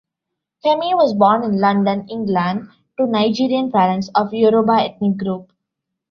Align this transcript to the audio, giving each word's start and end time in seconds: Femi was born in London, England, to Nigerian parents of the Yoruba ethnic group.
Femi 0.65 0.95
was 0.95 1.13
born 1.13 1.43
in 1.43 1.59
London, 1.59 2.07
England, 2.09 2.69
to 2.97 3.05
Nigerian 3.05 3.71
parents 3.71 4.09
of 4.15 4.31
the 4.31 4.39
Yoruba 4.39 4.81
ethnic 4.81 5.17
group. 5.17 5.51